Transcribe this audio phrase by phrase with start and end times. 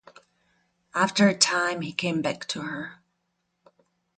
[0.95, 3.03] After a time he came back to her.